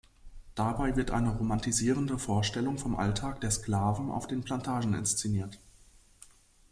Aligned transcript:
Dabei 0.55 0.95
wird 0.95 1.11
eine 1.11 1.29
romantisierende 1.29 2.17
Vorstellung 2.17 2.79
vom 2.79 2.95
Alltag 2.95 3.39
der 3.41 3.51
Sklaven 3.51 4.09
auf 4.09 4.25
den 4.25 4.41
Plantagen 4.41 4.95
inszeniert. 4.95 5.59